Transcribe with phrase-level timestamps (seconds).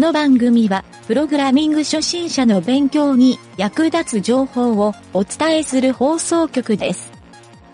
[0.00, 7.12] この番組は、プログラミング初心者の勉強に役立つ情報をお伝えする放送局です。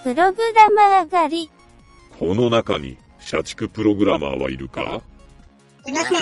[0.03, 1.51] プログラマー狩り。
[2.19, 5.01] この中に社畜プログラマーはいるか？
[5.87, 6.21] いません。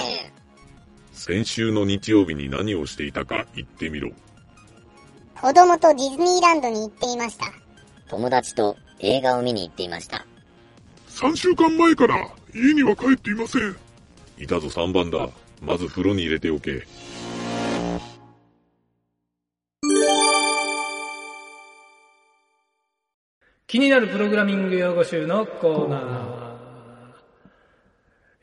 [1.15, 4.11] 先週の日曜日に何をしていたか言ってみろ。
[5.41, 7.47] 子供とディズニーランドに行っていました。
[8.09, 10.27] 友達と映画を見に行っていました。
[11.09, 13.75] 3週間前から家には帰っていません。
[14.37, 15.31] いたぞ3番だ。
[15.67, 16.87] まず風呂に入れておけ。
[23.67, 26.55] 気になるプログラミング用語集のコーナー。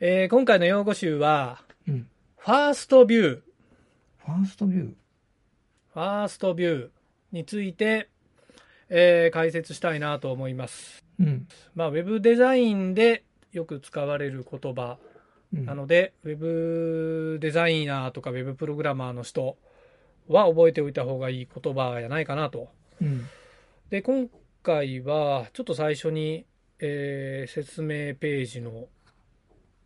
[0.00, 4.84] えー今回の用語集は、うんファーストビュー、ファーストビュー？
[5.94, 6.88] ファーストビュー
[7.30, 8.08] について、
[8.88, 11.04] えー解説したいなと思います。
[11.20, 11.46] うん。
[11.76, 15.11] まあ、ウェブデザインでよく使われる言葉うん
[15.52, 19.58] なので、ウェブデザイナーとかウェブプログラマーの人
[20.28, 22.70] は覚えておいた方がいい言葉やないかなと。
[23.00, 23.26] うん。
[23.90, 24.30] で、今
[24.62, 26.46] 回はちょっと最初に、
[26.78, 28.86] えー説明ページの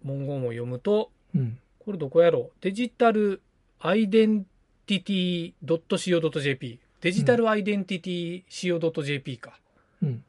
[0.04, 1.58] 文言を読むと、うん。
[1.80, 2.56] これどこやろう？
[2.60, 3.42] デジタル
[3.80, 4.44] アイデン
[4.86, 9.58] ティティ .co.jp デジタルアイデンティティ co.jp か。
[10.00, 10.24] うん。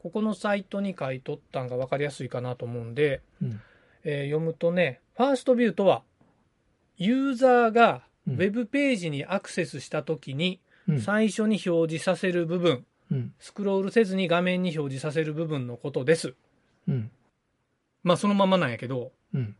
[0.00, 3.60] ここのサイトに書いとったんが分かりやすいかなと思うんで、うん。
[4.04, 6.02] えー読むとね、ファーストビューとは、
[6.96, 11.00] ユーザーがうんウェブページにアクセスしたときに、うん。
[11.00, 13.34] 最初に表示させる部分、うん。
[13.38, 16.34] スクロールせずに画面に表示させる部分のことです。
[16.88, 17.10] うん。
[18.02, 19.56] まあそのままなんやけど、うん。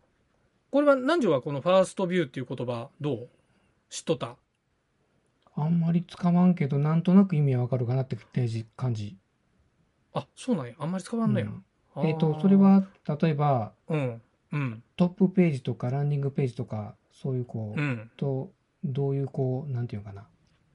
[0.70, 3.28] これは南條はこのファーストビューっていう言葉どう
[3.90, 4.36] 知っとった？
[5.54, 8.16] あんまり使わんけど、なんとなく意味はわかるかなって
[8.76, 9.16] 感じ。
[10.14, 10.74] あ、そうなんや。
[10.78, 11.46] あんまり使わんのや。
[12.04, 12.86] えっ、と、それ、は、
[13.20, 14.22] 例えば、うん。
[14.52, 14.82] うん。
[14.96, 18.10] トップページとかランディングページとか、そういうこう、うん。
[18.16, 18.52] と、
[18.84, 20.26] どういうこう、なんていうのかな、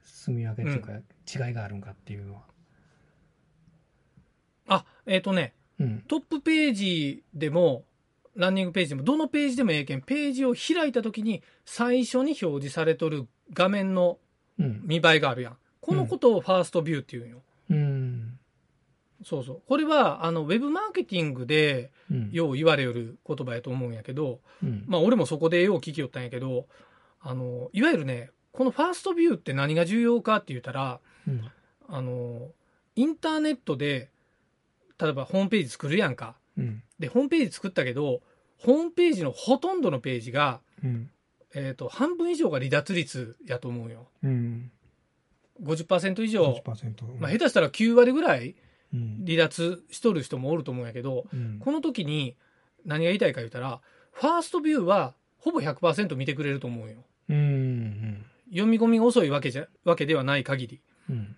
[0.04, 2.42] 住み分けというか、違いがあるんかっていうのは。
[4.68, 6.04] あ、えっ、とね、うん。
[6.08, 7.86] トップページでも、
[8.36, 14.20] ランニングページでも、どのページでもええけん、ページを開いたときに、最初に表示されとる画面の
[14.60, 14.82] うん。
[14.84, 15.58] 見栄えがあるやん。
[15.82, 17.44] このことをファーストビューっていうんよ。
[19.36, 19.44] うん。
[19.44, 19.62] そうそう。
[19.68, 22.32] これは、あの、ウェブマーケティングで、うん。
[22.32, 24.84] よう言われよる言葉やと思うんやけど、うん。
[24.88, 26.68] まあ、俺もそこでよう聞きよったんやけど、
[27.22, 31.52] あの、いわゆるね、このファーストビューって何が重要かって言ったら、うん。
[31.90, 32.50] あの、
[32.96, 34.10] インターネットで、
[35.00, 36.36] 例えばホームページ作るやんか。
[36.58, 36.84] うん。
[36.98, 38.22] で、ホームページ作ったけど、
[38.58, 41.10] ホームページのほとんどのページが、うん。
[41.54, 44.08] えっ、と、半分以上が離脱率やと思うよ。
[44.24, 44.72] うん。
[45.64, 47.20] 50%以上、50%。
[47.20, 48.56] まあ、下手したら9割ぐらいうん。
[48.94, 51.60] 離脱しとる人もおると思うんやけど、うん。
[51.60, 52.36] この時に
[52.86, 53.82] 何が言いたいか言ったら、
[54.12, 57.04] ファーストビューはほぼ100%見てくれると思うよ。
[57.30, 58.26] うん。
[58.50, 60.82] 読み込みが遅いわけじゃ、わけではない限り。
[61.10, 61.36] うん。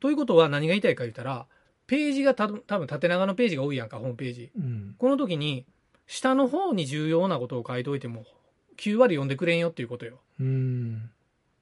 [0.00, 1.46] ということは何が言いたいか言ったら、
[1.86, 4.50] ページがた多分縦長のページが多いやんか、ホームページ。
[4.56, 4.94] うん。
[4.98, 5.64] この時に、
[6.06, 8.24] 下の方に重要なことを書いといても、
[8.76, 10.20] 9割読んでくれんよっていうことよ。
[10.38, 11.10] うん。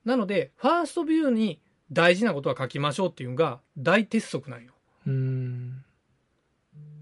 [0.05, 1.61] なので、ファーストビューに
[1.93, 4.74] 大事なことは書きましょうっていうのが大鉄則なんよ。
[5.07, 5.85] うん。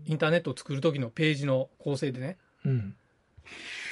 [0.07, 2.39] インターネットを作る時のページの構成でね。
[2.65, 2.97] うん。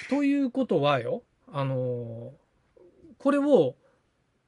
[0.09, 1.23] ということはよ、
[1.53, 2.41] あのー
[3.21, 3.77] これを、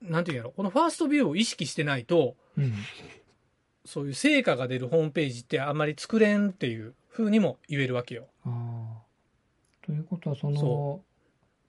[0.01, 2.73] なんていうんやろ、このファーストビューを意識してないと、うん。
[3.85, 8.29] そういう成果が出るホームページってあんまり作れんっていう風にも言えるわけよ。
[9.85, 11.03] ということは、そのそ、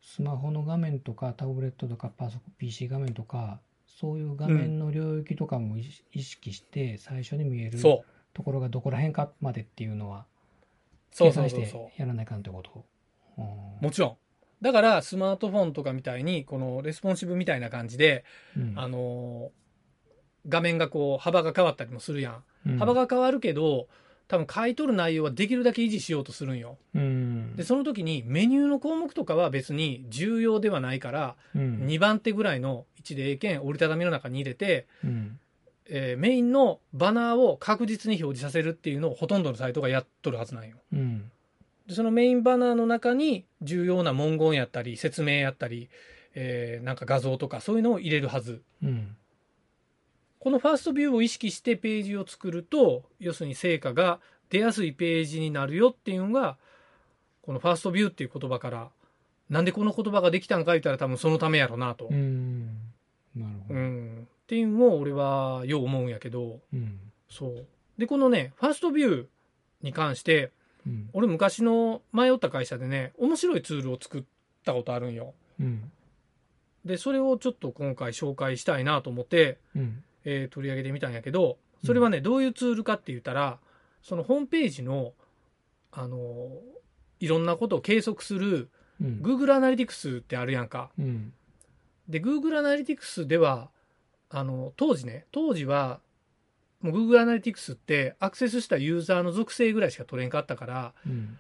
[0.02, 3.60] スマホの画面とか、タブレットとか、パソコン、PC 画面とか、
[4.04, 7.80] そういう画面の領域とかも意識して、最初に見える。
[7.80, 8.04] と
[8.44, 10.26] ころがどこら辺かまでっていうのは、
[11.18, 12.84] 計算してやらないかんってこと？
[13.38, 13.42] う。
[13.82, 14.18] もちろん。
[14.62, 18.26] だから、スマートフォンとかみたいに、このレスポンシブみたいな感じで、
[18.58, 22.44] うんあのー画面がこう、幅が変わったりもするやん。
[22.66, 23.88] うん幅が変わるけど、
[24.28, 26.78] 多分書いとる内容はできるだけ維持しようとするんよ。
[26.96, 27.56] うん。
[27.56, 35.40] で、その時にメニューの項目とかは別に重要ではないから、うん、2番手ぐらいの位置でええけん、折りたたみの中に入れて、うん。
[35.86, 40.78] えーメインのバナーを確実に表示させるっていうのをほとんどのサイトがやっとるはずなんよ。
[40.94, 41.30] うん。
[41.88, 45.90] でそのメインバナーの中に重要な文言やったり、説明やったり、
[46.36, 48.62] えーなんか画像とかそういうのを入れるはず。
[48.82, 49.18] うん。
[50.44, 54.20] このファーストビューを意識してページを作ると、要するに成果が
[54.50, 56.58] 出やすいページになるよっていうのが、
[57.44, 58.90] このファーストビューっていう言葉から、
[59.50, 62.10] なんでこの言葉ができたんか言ったら多分そのためやろなと。
[62.12, 62.66] うん。
[63.38, 63.80] なるほうど。
[63.80, 64.28] ん。
[64.44, 67.00] っていうのを俺はよう思うんやけど、うん。
[67.30, 67.66] そう。
[67.98, 69.26] で、このね、ファーストビュー
[69.82, 70.52] に関して、
[70.86, 71.10] うん。
[71.14, 74.24] 俺昔の前おった会社でね、面白いツールを作っ
[74.66, 75.36] たことあるんよ。
[75.58, 75.90] うん。
[76.84, 80.04] で、それをちょっと今回紹介したいなと思って、うん。
[80.26, 83.60] えー取り上げてみたんやけど、それはね、どういうツールかって言ったら、
[84.02, 85.14] そのホームページの、
[85.92, 86.74] あのー
[87.20, 88.70] いろんなことを計測する
[89.02, 89.20] うん。
[89.22, 90.92] Google Analytics ってあるやんか。
[91.00, 91.34] うん。
[92.10, 93.70] で、Google Analytics では、
[94.30, 96.00] あの、当時ね、当時は、
[96.82, 101.38] もう Google Analytics ってアクセスしたユーザーの属性ぐらいしか取れんかったから、うん。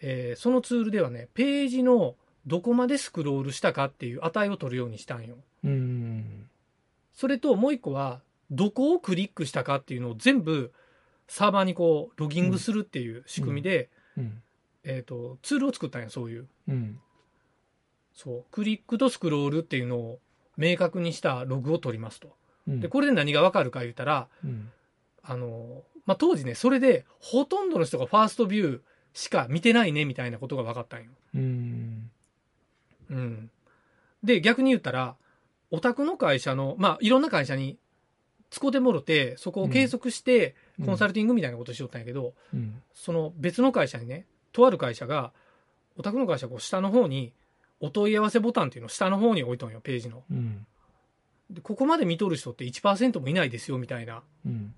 [0.00, 2.14] えーそのツールではね、ページの
[2.46, 5.36] どこまでスクロールしたかっていう値を取るようにしたんよ。
[7.12, 7.18] うん。
[7.18, 8.20] それともう一個は、
[8.50, 10.72] どこをクリックしたかっていうのを全部
[11.26, 14.42] サーバーにこうロギングするっていう仕組みで、うん。
[14.84, 16.48] えっ、と、ツールを作ったんや、そういう。
[16.68, 17.00] うん。
[18.12, 18.44] そう。
[18.50, 20.18] クリックとスクロールっていうのを
[20.56, 22.36] 明確にしたログを取りますと。
[22.66, 22.80] うん。
[22.80, 24.70] で、これで何がわかるか言ったら、うん。
[25.22, 28.80] あの、まあ、当時ね、それでほとんどの人がファーストビュー
[29.14, 31.10] しか見てないねみたいなことが分かったんよ。
[31.34, 32.10] うん。
[33.08, 33.50] うん。
[34.22, 35.14] で、逆に言ったら、
[35.72, 37.78] お宅の会社の、まあ、いろんな会社に
[38.50, 40.54] 使うてもろて、そこを計測して、
[40.84, 42.82] コンサルティングみたいなことしよったんやけど、うん。
[42.92, 45.32] その別の会社にね、とある会社が、
[45.96, 47.32] お宅の会社こう下の方に、
[47.80, 50.22] お問い合わせボタンっていうのを下の方に置いとんよ、ページの。
[50.30, 50.66] うん。
[51.50, 54.22] で、ここまで見とる人って1%もいないですよ、みたいな。
[54.44, 54.74] うん。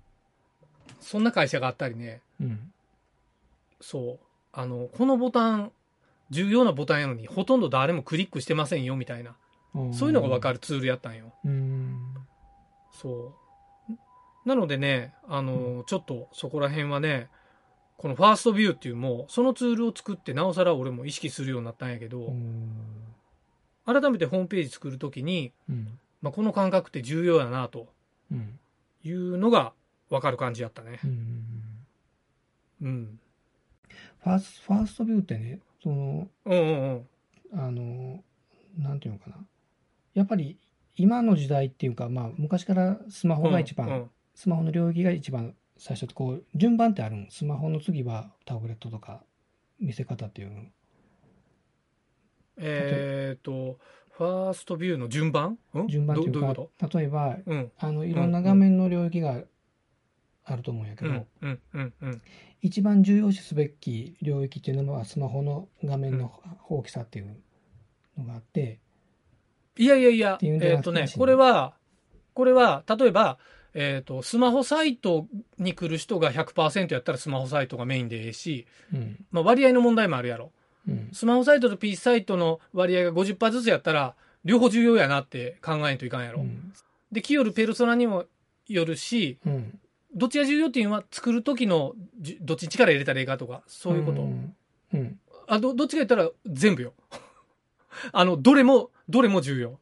[1.01, 2.71] そんな会社があったりね、うん。
[3.81, 4.25] そう。
[4.53, 5.73] あの、このボタン、
[6.29, 9.35] 重要なボタンやのに、ほとんど誰もクリックしてませんよ、みたいな。
[9.93, 11.33] そういうのがわかるツールやったんよ。
[11.43, 12.15] うん。
[12.91, 13.33] そ
[13.89, 14.47] う。
[14.47, 17.29] なのでね、あの、ちょっとそこら辺はね、
[17.97, 22.69] このファーストビューっていうもう、そのツールを作って、なおさら俺も意識するようになったんやけど、うん。
[23.85, 25.99] 改めてホームページ作るときに、うん。
[26.21, 27.87] まあ、この感覚って重要やな、と
[28.31, 28.59] うん。
[29.03, 29.73] いうのが
[30.09, 31.07] わかる感じやったねう。
[31.07, 31.85] ん。
[32.81, 33.19] うん。
[34.23, 37.05] ファースファーストビューってね、その、うんうん
[37.53, 37.59] うん。
[37.59, 38.23] あの、
[38.77, 39.37] なんていうのかな。
[40.15, 40.57] やっぱり
[40.95, 49.23] 今の時代っていうか、まあ昔からスマホが一番、うんスマホの領域が一番最初ってこう、順番ってあるんスマホの次はタブレットとか
[49.79, 50.63] 見せ方っていうの。
[52.57, 53.79] えっ、と、
[54.11, 55.87] ファーストビューの順番、ん？
[55.87, 56.53] 順番っていうか、
[56.93, 57.71] 例えば、とうん。
[57.77, 59.41] あの、いろんな画面の領域が
[60.43, 62.21] あると思うんやけど、うんうんうんうん。
[62.61, 66.31] 一番重要視すべき領域っていうのはスマホの画面の
[66.69, 67.37] 大きさっていう
[68.17, 68.79] のがあって、
[69.77, 71.73] いやいやいや、えっ、とねこれは、
[72.33, 73.37] これは、例えば、
[73.73, 75.27] えっ、と、スマホサイト
[75.57, 79.25] に来る人が100%やったらスマホサイトがメインでええし、うん。
[79.31, 80.51] まあ割合の問題もあるやろ。
[80.87, 81.09] うん。
[81.11, 86.41] スマホサイトと PC サイトの割合が50%ずつやったら、両方重要やなって考えんといかんやろ。
[86.41, 86.71] うん。
[87.11, 88.25] で、来よるペルソナにも
[88.67, 89.79] よるし、うん。
[90.15, 94.21] どっちが重要っていうのは作る時のじどっちに力入れたらええかとか、そういうこと。
[94.21, 94.55] ん
[94.93, 95.19] うん。
[95.47, 96.93] あど、どっちが言ったら全部よ。
[98.13, 99.79] あの、どれも、どれも重要。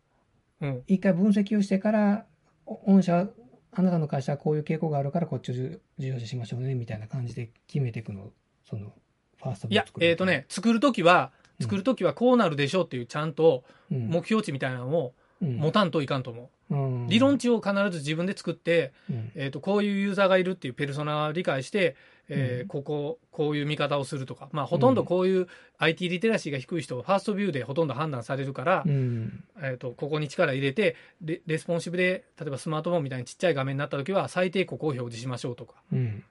[0.61, 0.83] うん。
[0.87, 2.25] 一回分析をしてから、
[2.65, 3.27] お御社、
[3.71, 8.31] あなたの会社はこういう傾向があるからこっちを重要視しましょうね、みたいな感じで決めていくの、
[8.65, 8.93] その、
[9.37, 11.65] ファーストいや、えっ、とね、作る時は、うん。
[11.65, 15.57] 作る時はこうなるでしょうっていうちゃんとうん、目標値みたいなのをうん。
[15.57, 16.75] 持たんといかんと思う。
[16.75, 17.07] ん。
[17.07, 17.09] う。
[17.09, 19.31] 理論値を必ず自分で作って、うん。
[19.35, 21.95] えっ、と、こういうユーザーがいるっていうペルソナを理解して、
[22.29, 29.43] えーうんここ、こういう見方をするとか、まあ、ほとんどこういう IT リテラシーが低い人はファーストビューでほとんど判断されるから、うん。
[29.61, 35.75] えっ、と、ここに力入れてレ、レスポンシブで、例えばスマートフォンみたいにちっちゃい画面になった時は、最低ここを表示しましょうとか。
[35.91, 36.23] うん。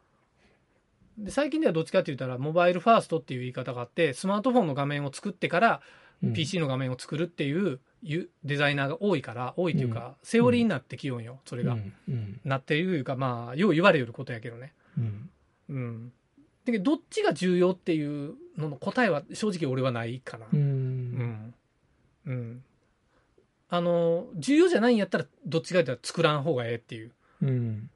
[1.18, 6.02] で最近ではどっちかって言ったら、モバイルファーストっていう言い方があって、スマートフォンの画面を作ってから、うん
[6.34, 11.76] PC の画面を作るっていうゆデザイナーが多いから、多いっていうか、セオリーになってきよんよ、それが。
[12.44, 14.72] なってるいうか、まあ、よう言われることやけどね。
[14.96, 15.30] うん。
[15.72, 16.12] うん。
[16.64, 20.46] だけど、どっちが重要っていうのの答えは正直俺はないかな。
[20.46, 20.56] う。
[20.56, 21.54] うんん。
[22.26, 22.64] うん。
[23.68, 27.12] あの、重要じゃないんやったら、どっちかって言ったら作らん方がええっていう。
[27.40, 27.90] うん。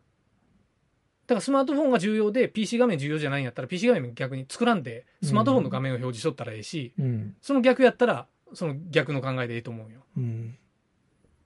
[1.26, 7.36] だからスマートフォンが重要で PC 画面重要じゃないんやったら PC 画面逆に作らんでスマートフォンの画面を表示しとったらええし、うん。
[7.42, 10.04] その逆やったらその逆の考えでええと思うよ。
[10.16, 10.56] うん。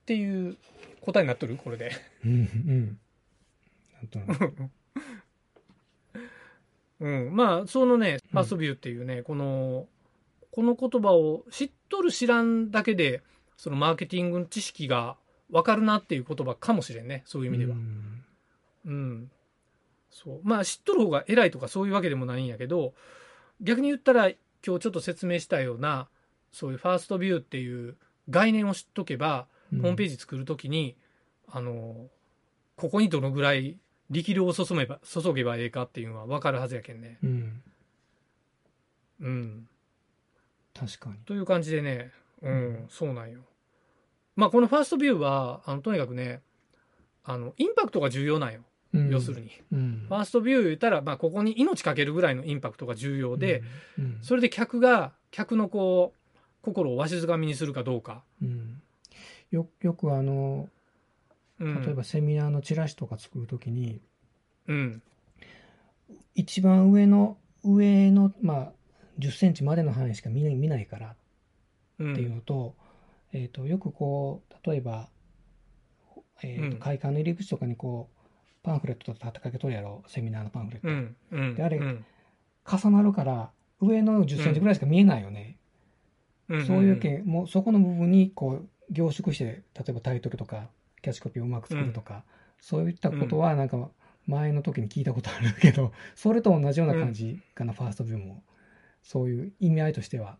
[0.02, 0.56] っていう
[1.00, 1.56] 答えになっとる？
[1.56, 1.92] これで。
[2.24, 2.32] うん。
[2.32, 2.98] うん。
[3.94, 4.54] なんとなく。
[7.00, 7.34] うん。
[7.34, 9.86] まあ、そのね、ファーストビューっていうね、この、
[10.50, 13.22] この言葉を知っとる知らんだけで、
[13.56, 15.16] そのマーケティングの知識が
[15.50, 17.22] わかるなっていう言葉かもしれんね。
[17.26, 17.76] そういう意味では。
[17.76, 18.24] うん
[18.86, 19.30] うん。
[20.10, 20.40] そう。
[20.42, 22.94] まあ、知っとる方が偉いとかそういうわけでもないんやけど、
[23.60, 26.08] 逆に言ったら、今日ちょっと説明したような、
[26.52, 27.96] そういうファーストビューっていう
[28.28, 30.96] 概念を知っとけば、ホームページ作るときに、
[31.48, 32.08] あの、
[32.76, 33.78] ここにどのぐらい
[34.10, 37.18] 力量を注げば、注げばええかっていうのは分かるはずやけんね。
[37.22, 37.62] うん。
[39.20, 39.68] うん。
[40.74, 41.16] 確かに。
[41.24, 42.10] という感じでね、
[42.42, 43.40] うん、そうなんよ。
[44.36, 46.40] まあ、このファーストビューは、あの、とにかくね、
[47.24, 48.60] あの、インパクトが重要なんよ。
[48.92, 49.52] うん要するに。
[49.72, 53.62] うんファーストビュー言ったら、まあ、ここに命かけるぐらいのインパクトが重要で、、
[53.98, 58.22] うんそれで客が、客のこう、心をわしづかみにするかどうか。
[58.42, 58.82] うん
[59.50, 60.70] よよくあのうん、
[61.60, 64.00] 例えばセミナーのチラシとか作るときに、
[64.66, 65.02] うん。
[66.34, 68.72] 一番上の上の、まあ、
[69.18, 71.16] 10センチまでの範囲しか見ない見ないから
[71.98, 72.12] うん。
[72.12, 72.74] っていうのと,、
[73.32, 75.10] えー、とよくこう例えば、
[76.42, 76.80] えーとうん。
[76.80, 78.20] 会館の入り口とかにこう
[78.62, 80.02] パンフレットとか立てかけとるやろ？
[80.06, 81.16] セミナーのパンフレット、うん。
[81.32, 81.54] うん。
[81.54, 82.04] であれうん。
[82.66, 83.50] 重なるから
[83.80, 85.58] 上の10センチぐらいしか見えないよね、
[86.48, 86.66] うん。
[86.66, 90.68] そういうけんもうそこの部分にこう凝縮して例えばタイトルとか
[91.02, 92.24] キャッチコピーをうまく作るとか、
[92.60, 93.90] そういったことはなんか
[94.26, 98.42] 前の時に聞いたことあるけど それと同じような感じかな、ファーストビューも
[99.02, 100.38] そういう意味合いとしては。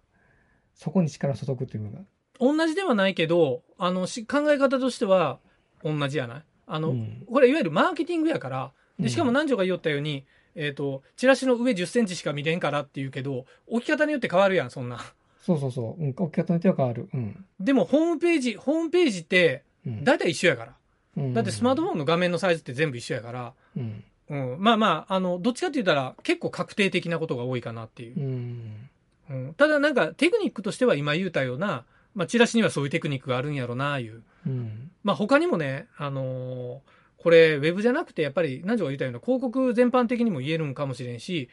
[0.81, 1.99] そこに力を注ぐっていうのが、
[2.39, 5.39] 同じではないけど、あの、し考え方としては
[5.85, 6.43] 同じやない？
[6.67, 7.27] あの、うん。
[7.31, 10.25] これいわゆるマーケティングやから、で、しかもうん南條が言おったように、
[10.55, 15.01] えっ、と、チラシの上10センチしか見れんからって言うけど、置き方によって変わるやん、そんな。
[15.43, 17.45] そうそうそう、うん、置き方によっては変わる、うん。
[17.61, 20.75] でも、ホームページ、ホームページって、うん、大体一緒やから。
[21.17, 21.35] うん。
[21.35, 24.05] だってスマートフォンの画面のサイズって全部一緒やから、うん。
[24.29, 24.57] うん。
[24.61, 28.21] まあまあ、あの、どっちかって言ったら、結構確定的なことが多いかなっていう。
[28.21, 28.23] う。
[28.23, 28.91] ん。
[29.31, 31.85] うん、ただなんか、テクニックとしては今言うたような、
[32.15, 34.23] まあ、チラシにはそういうテクニックがあるんやろな、いう。
[34.47, 34.91] うん。
[35.05, 41.51] まあ他にもね、あのーこれ、ウェブじゃなくて、やっぱり、何条が言ったような広告全般的にも言えるんかもしれんし、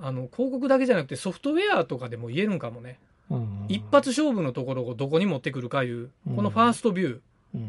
[0.00, 2.98] あの、広告だけじゃなくてソフトウェアとかでも言えるんかもね。
[3.28, 3.66] うん。
[3.68, 7.22] 一発勝負のところをどこに持ってくるかいう、このファーストビュー、うん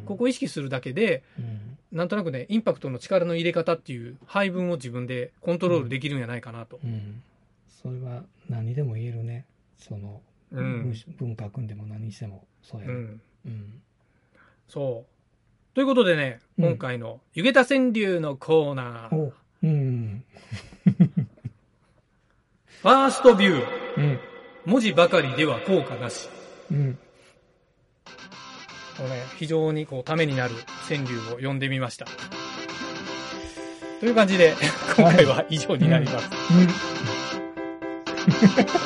[0.06, 1.78] ここを意識するだけで、うん。
[1.92, 6.80] なんとなくね、インパクトの力の入れ方っていう配分を自分でコントロールできるんじゃないかなと。
[6.84, 7.22] うん。
[7.68, 9.46] それは何にでも言えるね。
[9.78, 10.94] その、うん。
[11.18, 13.22] 文化組んでも何にしてもそうやね、うん。
[13.46, 13.82] うん。
[14.68, 15.76] そう。
[15.76, 20.24] ということでね、うん今回の湯桁川柳のコーナー、おうん。
[22.82, 23.66] ファーストビュー、
[23.98, 24.20] うん。
[24.66, 26.30] 文字ばかりでは効果なし。
[26.72, 26.96] うん。
[26.96, 27.05] こ
[29.04, 30.56] のね、非常にこう、ためになる
[30.88, 32.06] 川柳を読んでみました。
[34.00, 34.56] という感じで、
[34.96, 36.30] 今回は以上になります。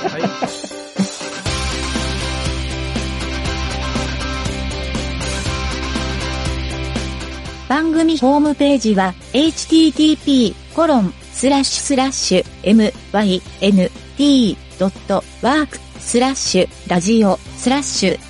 [0.09, 0.21] はい。
[7.67, 10.55] 番組ホームページは http://
[14.19, 14.49] myn.t.work
[15.99, 18.28] スラッシュラジオスラッシュ